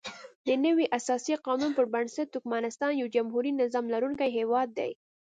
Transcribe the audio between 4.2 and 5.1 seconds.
هیواد دی.